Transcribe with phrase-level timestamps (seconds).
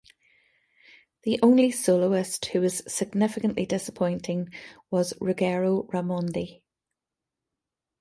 [1.25, 4.49] The only soloist who was significantly disappointing
[4.89, 6.63] was Ruggero Raimondi.